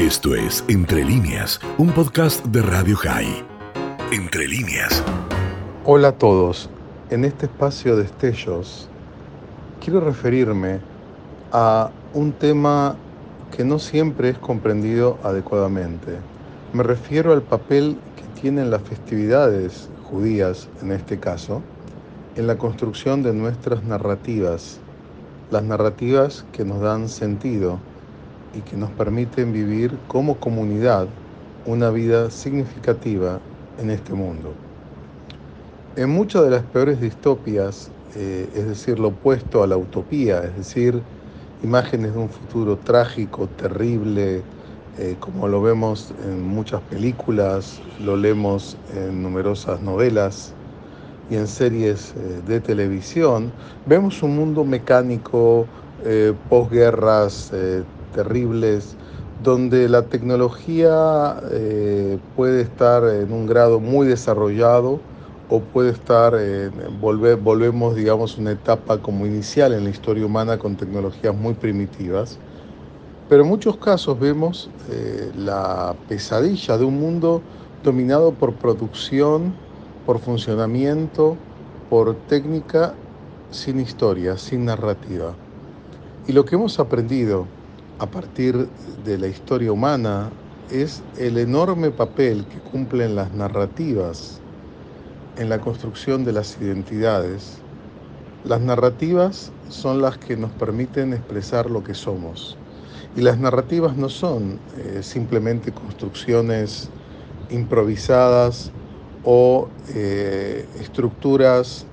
[0.00, 3.44] Esto es Entre líneas, un podcast de Radio High.
[4.10, 5.04] Entre líneas.
[5.84, 6.70] Hola a todos.
[7.10, 8.88] En este espacio de Estellos
[9.84, 10.80] quiero referirme
[11.52, 12.96] a un tema
[13.54, 16.16] que no siempre es comprendido adecuadamente.
[16.72, 21.60] Me refiero al papel que tienen las festividades judías, en este caso,
[22.36, 24.78] en la construcción de nuestras narrativas,
[25.50, 27.78] las narrativas que nos dan sentido
[28.52, 31.08] y que nos permiten vivir como comunidad
[31.64, 33.38] una vida significativa
[33.78, 34.54] en este mundo.
[35.96, 40.56] En muchas de las peores distopias, eh, es decir, lo opuesto a la utopía, es
[40.56, 41.02] decir,
[41.62, 44.42] imágenes de un futuro trágico, terrible,
[44.98, 50.56] eh, como lo vemos en muchas películas, lo leemos en numerosas novelas
[51.28, 53.52] y en series eh, de televisión,
[53.84, 55.66] vemos un mundo mecánico,
[56.48, 57.52] posguerras,
[58.12, 58.96] terribles,
[59.42, 65.00] donde la tecnología eh, puede estar en un grado muy desarrollado
[65.48, 70.58] o puede estar, en, volver, volvemos, digamos, una etapa como inicial en la historia humana
[70.58, 72.38] con tecnologías muy primitivas.
[73.28, 77.42] Pero en muchos casos vemos eh, la pesadilla de un mundo
[77.82, 79.54] dominado por producción,
[80.04, 81.36] por funcionamiento,
[81.88, 82.94] por técnica,
[83.50, 85.34] sin historia, sin narrativa.
[86.26, 87.46] Y lo que hemos aprendido
[88.00, 88.56] a partir
[89.04, 90.30] de la historia humana
[90.70, 94.40] es el enorme papel que cumplen las narrativas
[95.36, 97.58] en la construcción de las identidades.
[98.42, 102.56] Las narrativas son las que nos permiten expresar lo que somos.
[103.16, 106.88] Y las narrativas no son eh, simplemente construcciones
[107.50, 108.70] improvisadas
[109.24, 111.84] o eh, estructuras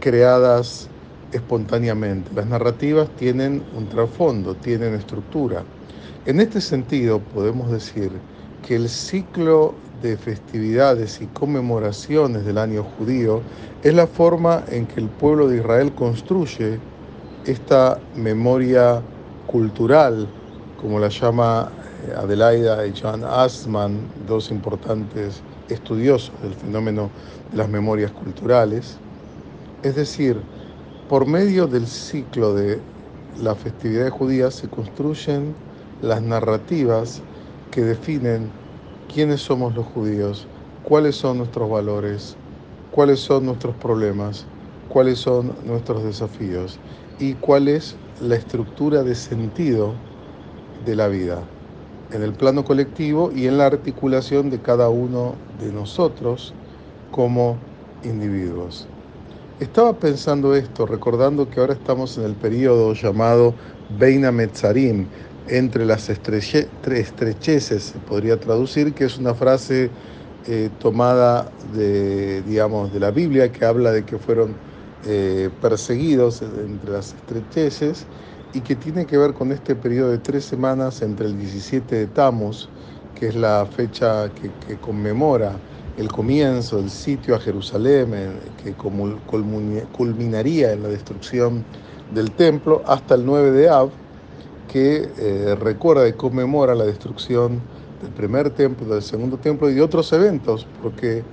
[0.00, 0.90] creadas
[1.32, 2.30] espontáneamente.
[2.34, 5.64] Las narrativas tienen un trasfondo, tienen estructura.
[6.24, 8.10] En este sentido, podemos decir
[8.66, 13.40] que el ciclo de festividades y conmemoraciones del año judío
[13.82, 16.78] es la forma en que el pueblo de Israel construye
[17.46, 19.00] esta memoria
[19.46, 20.26] cultural,
[20.80, 21.70] como la llama
[22.08, 27.08] eh, Adelaida y John Asman, dos importantes estudiosos del fenómeno
[27.50, 28.96] de las memorias culturales.
[29.82, 30.40] Es decir,
[31.06, 32.90] por medio del ciclo de
[33.34, 35.62] la festividad judía se construyen
[36.00, 37.26] las narrativas
[37.70, 38.60] que definen
[39.06, 40.50] quiénes somos los judíos,
[40.82, 42.40] cuáles son nuestros valores,
[42.90, 44.50] cuáles son nuestros problemas,
[44.88, 46.82] cuáles son nuestros desafíos
[47.18, 50.04] y cuál es la estructura de sentido
[50.78, 51.52] de la vida
[52.10, 56.58] en el plano colectivo y en la articulación de cada uno de nosotros
[57.10, 57.68] como
[58.02, 58.95] individuos.
[59.58, 63.56] Estaba pensando esto, recordando que ahora estamos en el periodo llamado
[63.88, 65.08] Beina Metzarim,
[65.46, 69.96] entre las estrecheces, se podría traducir, que es una frase
[70.42, 74.60] eh, tomada de, digamos, de la Biblia que habla de que fueron
[75.00, 78.10] eh, perseguidos entre las estrecheces
[78.52, 82.08] y que tiene que ver con este periodo de tres semanas entre el 17 de
[82.08, 82.74] Tammuz,
[83.14, 85.64] que es la fecha que conmemora
[85.96, 88.12] el comienzo del sitio a Jerusalén,
[88.62, 91.64] que culminaría en la destrucción
[92.14, 93.90] del templo, hasta el 9 de Av,
[94.70, 97.60] que eh, recuerda y conmemora la destrucción
[98.02, 101.24] del primer templo, del segundo templo y de otros eventos, porque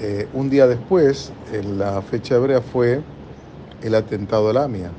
[0.00, 3.00] eh, un día después, en la fecha hebrea, fue
[3.82, 4.90] el atentado a Lamia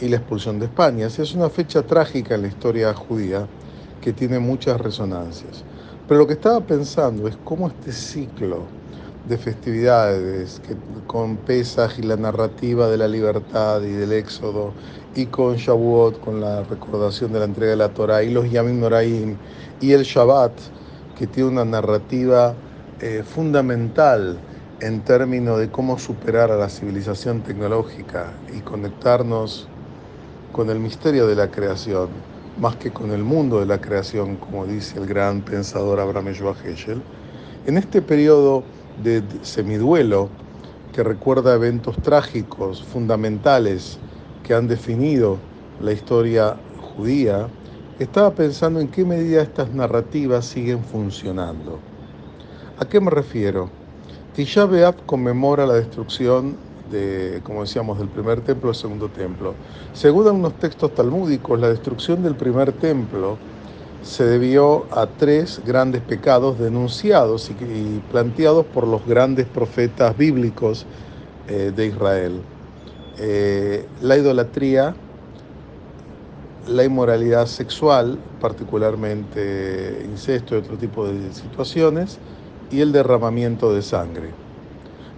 [0.00, 1.06] y la expulsión de España.
[1.06, 3.46] Es una fecha trágica en la historia judía
[4.00, 5.64] que tiene muchas resonancias.
[6.10, 8.64] Pero lo que estaba pensando es cómo este ciclo
[9.28, 10.74] de festividades, que
[11.06, 14.72] con Pesaj y la narrativa de la libertad y del éxodo,
[15.14, 18.80] y con Shavuot, con la recordación de la entrega de la Torah, y los Yamim
[18.80, 19.36] Noraim,
[19.80, 20.50] y el Shabbat,
[21.16, 22.56] que tiene una narrativa
[23.00, 24.36] eh, fundamental
[24.80, 29.68] en términos de cómo superar a la civilización tecnológica y conectarnos
[30.50, 32.08] con el misterio de la creación
[32.58, 36.54] más que con el mundo de la creación, como dice el gran pensador Abraham Joa
[36.64, 37.02] Heschel,
[37.66, 38.64] en este periodo
[39.02, 40.28] de semiduelo
[40.92, 43.98] que recuerda eventos trágicos, fundamentales,
[44.42, 45.38] que han definido
[45.80, 47.48] la historia judía,
[47.98, 51.78] estaba pensando en qué medida estas narrativas siguen funcionando.
[52.78, 53.70] ¿A qué me refiero?
[54.34, 56.56] Tisha B'Av conmemora la destrucción
[57.42, 59.54] como decíamos, del primer templo al segundo templo.
[59.92, 63.38] Según algunos textos talmúdicos, la destrucción del primer templo
[64.02, 70.86] se debió a tres grandes pecados denunciados y, planteados por los grandes profetas bíblicos
[71.48, 72.40] eh, de Israel.
[73.18, 74.94] Eh, la idolatría,
[76.66, 82.18] la inmoralidad sexual, particularmente incesto y otro tipo de situaciones,
[82.70, 84.39] y el derramamiento de sangre.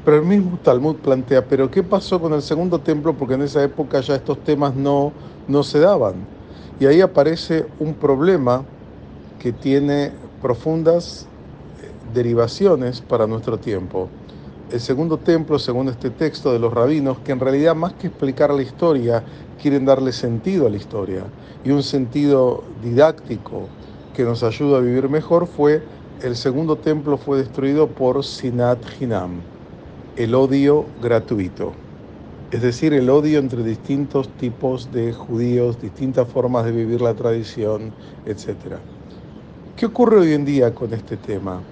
[0.04, 3.14] Pero el mismo Talmud plantea, pero ¿qué pasó con el segundo templo?
[3.14, 5.12] Porque en esa época ya estos temas no,
[5.46, 6.14] no se daban.
[6.81, 8.64] Y ahí aparece un problema
[9.38, 10.10] que tiene
[10.40, 11.28] profundas
[11.81, 14.08] eh, derivaciones para nuestro tiempo.
[14.72, 18.52] El segundo templo, según este texto de los rabinos, que en realidad más que explicar
[18.52, 19.22] la historia,
[19.60, 21.22] quieren darle sentido a la historia.
[21.64, 23.69] Y un sentido didáctico
[24.16, 25.84] que nos ayuda a vivir mejor fue,
[26.22, 29.43] el segundo templo fue destruido por Sinat Hinam
[30.17, 31.73] el odio gratuito,
[32.50, 37.94] es decir, el odio entre distintos tipos de judíos, distintas formas de vivir la tradición,
[38.26, 38.76] etc.
[39.75, 41.62] ¿Qué ocurre hoy en día con este tema?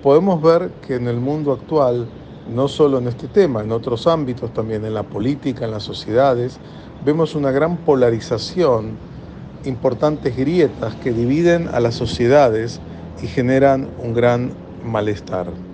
[0.00, 2.06] Podemos ver que en el mundo actual,
[2.54, 6.60] no solo en este tema, en otros ámbitos también, en la política, en las sociedades,
[7.04, 8.96] vemos una gran polarización,
[9.64, 12.80] importantes grietas que dividen a las sociedades
[13.20, 14.52] y generan un gran
[14.84, 15.71] malestar.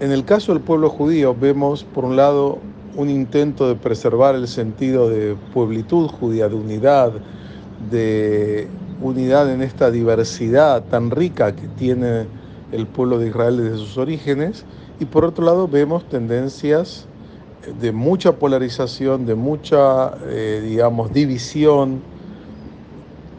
[0.00, 2.58] En el caso del pueblo judío vemos, por un lado,
[2.96, 7.12] un intento de preservar el sentido de pueblitud judía, de unidad,
[7.92, 8.66] de
[9.00, 12.26] unidad en esta diversidad tan rica que tiene
[12.72, 14.64] el pueblo de Israel desde sus orígenes,
[14.98, 17.06] y por otro lado vemos tendencias
[17.80, 22.02] de mucha polarización, de mucha, eh, digamos, división,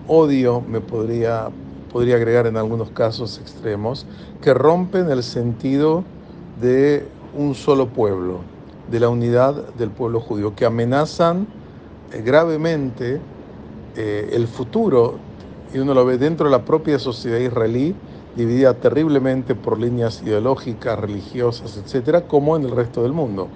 [0.08, 1.50] odio, me podría,
[1.92, 4.08] podría agregar en algunos casos extremos,
[4.42, 6.06] que rompen el sentido
[6.62, 7.07] de
[7.38, 8.40] un solo pueblo,
[8.90, 11.48] de la unidad del pueblo judío, que amenazan
[12.12, 13.19] eh, gravemente
[13.96, 15.16] eh, el futuro,
[15.74, 17.96] y uno lo ve dentro de la propia sociedad israelí,
[18.36, 23.48] dividida terriblemente por líneas ideológicas, religiosas, etcétera, como en el resto del mundo.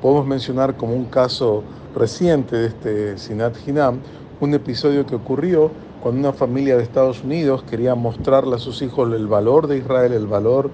[0.00, 1.62] Podemos mencionar como un caso
[1.94, 3.98] reciente de este Sinat Hinam,
[4.40, 5.70] un episodio que ocurrió
[6.02, 10.12] cuando una familia de Estados Unidos quería mostrarle a sus hijos el valor de Israel,
[10.12, 10.70] el valor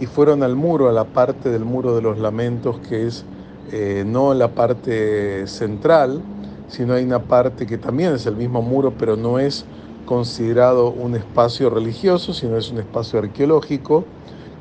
[0.00, 3.24] y fueron al muro, a la parte del muro de los lamentos que es
[3.72, 6.20] eh, no la parte central,
[6.68, 9.64] sino hay una parte que también es el mismo muro, pero no es
[10.06, 14.04] considerado un espacio religioso, sino es un espacio arqueológico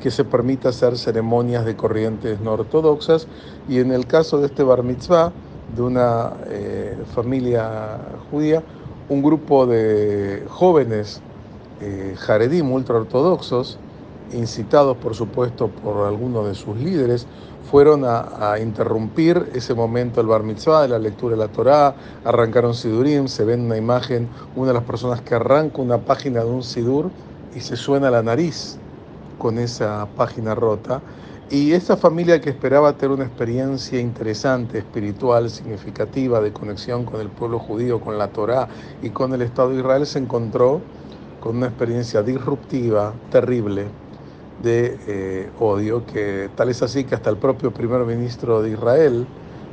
[0.01, 3.27] que se permite hacer ceremonias de corrientes no ortodoxas.
[3.67, 5.31] Y en el caso de este bar mitzvah,
[5.75, 8.63] de una eh, familia judía,
[9.09, 11.21] un grupo de jóvenes
[11.81, 13.79] eh, jaredim ultraortodoxos,
[14.31, 17.27] incitados por supuesto por algunos de sus líderes,
[17.69, 22.73] fueron a, interrumpir ese momento del bar mitzvah, de la lectura de la Torá, arrancaron
[22.73, 26.49] sidurim, se ve en una imagen una de las personas que arranca una página de
[26.49, 27.09] un sidur
[27.55, 28.77] y se suena la nariz
[29.37, 31.01] con esa página rota.
[31.49, 37.29] Y esta familia que esperaba tener una experiencia interesante, espiritual, significativa, de conexión con el
[37.29, 38.67] pueblo judío, con la Torá
[39.01, 40.81] y con el Estado de Israel, se encontró
[41.39, 43.87] con una experiencia disruptiva, terrible,
[44.61, 49.25] de eh, odio, que tal es así que hasta el propio primer ministro de Israel,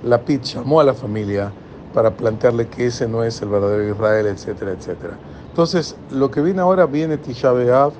[0.03, 1.53] Lapid, llamó a la familia
[1.93, 5.15] para plantearle que ese no es el verdadero Israel, etcétera, etcétera.
[5.49, 7.93] Entonces, lo que viene ahora viene Tisha B'Av,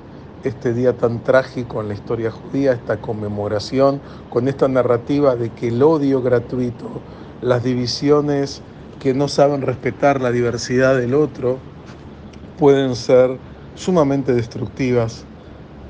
[0.43, 5.67] este día tan trágico en la historia judía, esta conmemoración, con esta narrativa de que
[5.67, 6.89] el odio gratuito,
[7.41, 8.61] las divisiones
[8.99, 11.57] que no saben respetar la diversidad del otro,
[12.57, 13.37] pueden ser
[13.75, 15.25] sumamente destructivas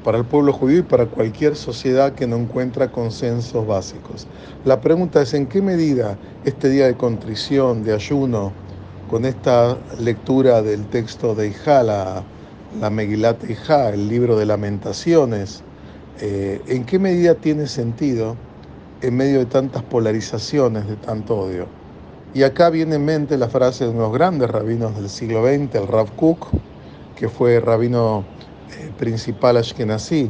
[0.03, 4.27] para el pueblo judío y para cualquier sociedad que no encuentra consensos básicos.
[4.65, 8.51] La pregunta es en qué medida este día de contrición, de ayuno,
[9.09, 12.23] con esta lectura del texto de Ijá, la,
[12.79, 15.63] la Megilat Ijá, el libro de lamentaciones,
[16.19, 18.37] eh, en qué medida tiene sentido
[19.01, 21.65] en medio de tantas polarizaciones, de tanto odio.
[22.33, 25.87] Y acá viene en mente la frase de unos grandes rabinos del siglo XX, el
[25.87, 26.47] Rav Kook,
[27.15, 28.23] que fue rabino
[28.97, 30.29] principal ashkenazí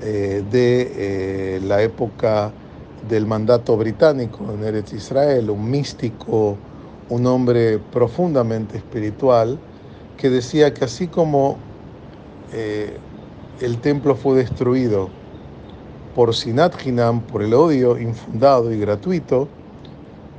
[0.00, 2.52] eh, de eh, la época
[3.08, 6.56] del mandato británico en Eretz Israel, un místico,
[7.08, 9.58] un hombre profundamente espiritual,
[10.16, 11.56] que decía que así como
[12.50, 15.10] el templo fue destruido
[16.18, 19.48] por Sinat Hinam, por el odio infundado y gratuito,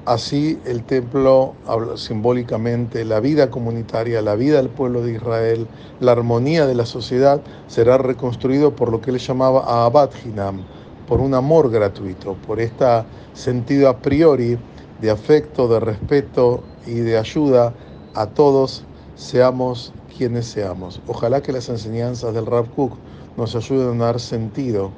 [0.10, 1.54] Así el templo
[1.96, 5.68] simbólicamente la vida comunitaria, la vida del pueblo de Israel,
[6.00, 10.64] la armonía de la sociedad será reconstruido por lo que él llamaba Abad Hinam,
[11.08, 12.88] por un amor gratuito, por este
[13.34, 14.58] sentido a priori
[15.00, 17.76] de afecto, de respeto y de ayuda
[18.16, 18.86] a todos,
[19.16, 21.04] seamos quienes seamos.
[21.06, 22.94] Ojalá que las enseñanzas del Rav Kook
[23.38, 24.90] nos ayuden a dar sentido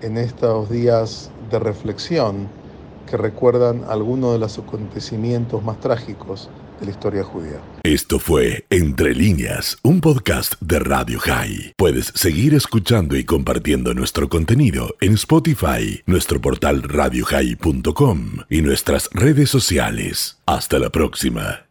[0.00, 2.61] en estos días de reflexión
[3.06, 6.48] que recuerdan algunos de los acontecimientos más trágicos
[6.80, 7.60] de la historia judía.
[7.82, 11.74] Esto fue Entre líneas, un podcast de Radio High.
[11.76, 19.50] Puedes seguir escuchando y compartiendo nuestro contenido en Spotify, nuestro portal radiohigh.com y nuestras redes
[19.50, 20.38] sociales.
[20.46, 21.66] Hasta la próxima.